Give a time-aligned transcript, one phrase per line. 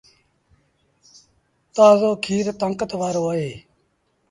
[1.75, 3.51] تآزو کير تآݩڪت وآرو اهي۔